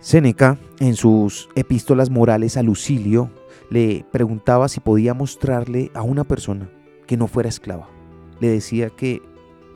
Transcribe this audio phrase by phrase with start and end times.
[0.00, 3.30] Séneca, en sus epístolas morales a Lucilio,
[3.68, 6.70] le preguntaba si podía mostrarle a una persona
[7.06, 7.88] que no fuera esclava.
[8.38, 9.20] Le decía que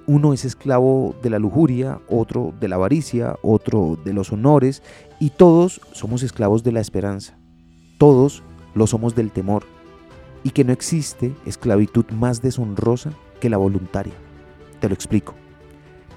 [0.06, 4.82] uno es esclavo de la lujuria, otro de la avaricia, otro de los honores,
[5.18, 7.36] y todos somos esclavos de la esperanza.
[7.98, 8.45] Todos
[8.75, 9.64] lo somos del temor,
[10.45, 14.14] y que no existe esclavitud más deshonrosa que la voluntaria.
[14.80, 15.34] Te lo explico.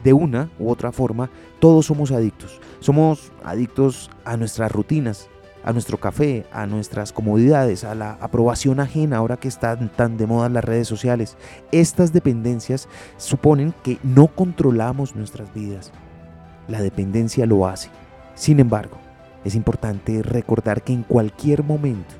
[0.05, 2.61] De una u otra forma, todos somos adictos.
[2.79, 5.29] Somos adictos a nuestras rutinas,
[5.63, 10.27] a nuestro café, a nuestras comodidades, a la aprobación ajena ahora que están tan de
[10.27, 11.37] moda las redes sociales.
[11.71, 15.91] Estas dependencias suponen que no controlamos nuestras vidas.
[16.67, 17.89] La dependencia lo hace.
[18.35, 18.97] Sin embargo,
[19.43, 22.13] es importante recordar que en cualquier momento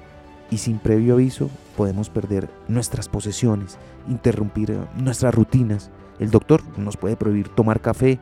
[0.49, 5.91] y sin previo aviso podemos perder nuestras posesiones, interrumpir nuestras rutinas.
[6.19, 8.19] El doctor nos puede prohibir tomar café.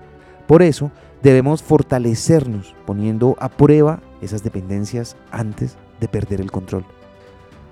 [0.48, 6.86] Por eso debemos fortalecernos poniendo a prueba esas dependencias antes de perder el control.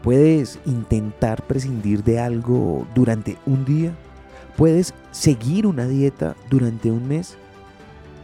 [0.04, 3.96] Puedes intentar prescindir de algo durante un día.
[4.58, 7.38] Puedes seguir una dieta durante un mes.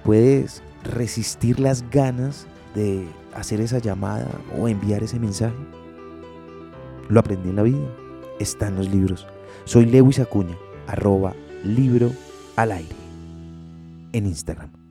[0.04, 3.06] Puedes resistir las ganas de
[3.36, 4.28] hacer esa llamada
[4.58, 5.56] o enviar ese mensaje.
[7.10, 7.88] Lo aprendí en la vida.
[8.40, 9.28] Está en los libros.
[9.66, 10.56] Soy Lewis Acuña,
[10.88, 12.12] arroba libro
[12.56, 12.96] al aire
[14.14, 14.87] en Instagram.